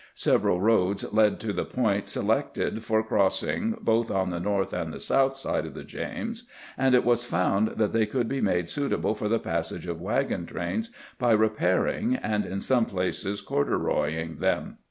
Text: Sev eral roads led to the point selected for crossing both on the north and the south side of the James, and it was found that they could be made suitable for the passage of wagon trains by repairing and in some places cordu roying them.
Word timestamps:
Sev 0.15 0.41
eral 0.41 0.59
roads 0.59 1.13
led 1.13 1.39
to 1.41 1.53
the 1.53 1.63
point 1.63 2.09
selected 2.09 2.83
for 2.83 3.03
crossing 3.03 3.77
both 3.79 4.09
on 4.09 4.31
the 4.31 4.39
north 4.39 4.73
and 4.73 4.91
the 4.91 4.99
south 4.99 5.35
side 5.35 5.63
of 5.63 5.75
the 5.75 5.83
James, 5.83 6.47
and 6.75 6.95
it 6.95 7.05
was 7.05 7.23
found 7.23 7.77
that 7.77 7.93
they 7.93 8.07
could 8.07 8.27
be 8.27 8.41
made 8.41 8.67
suitable 8.67 9.13
for 9.13 9.27
the 9.29 9.37
passage 9.37 9.85
of 9.85 10.01
wagon 10.01 10.47
trains 10.47 10.89
by 11.19 11.33
repairing 11.33 12.15
and 12.15 12.47
in 12.47 12.59
some 12.61 12.85
places 12.85 13.43
cordu 13.43 13.77
roying 13.79 14.39
them. 14.39 14.77